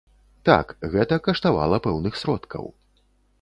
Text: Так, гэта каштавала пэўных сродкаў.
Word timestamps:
Так, 0.47 0.71
гэта 0.95 1.19
каштавала 1.27 1.81
пэўных 1.87 2.19
сродкаў. 2.23 2.65